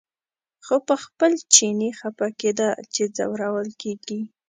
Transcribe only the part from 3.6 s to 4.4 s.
کېږي.